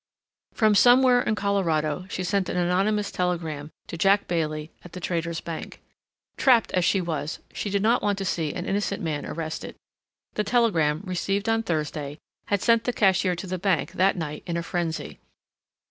[0.55, 5.41] From somewhere in Colorado she sent an anonymous telegram to Jack Bailey at the Traders'
[5.41, 5.79] Bank.
[6.37, 9.75] Trapped as she was, she did not want to see an innocent man arrested.
[10.33, 12.17] The telegram, received on Thursday,
[12.47, 15.19] had sent the cashier to the bank that night in a frenzy.